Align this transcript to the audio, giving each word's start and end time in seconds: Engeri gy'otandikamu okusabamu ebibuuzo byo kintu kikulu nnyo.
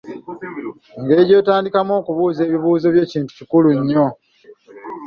Engeri 0.99 1.23
gy'otandikamu 1.29 1.91
okusabamu 1.97 2.43
ebibuuzo 2.49 2.87
byo 2.93 3.03
kintu 3.11 3.31
kikulu 3.37 3.69
nnyo. 3.79 4.07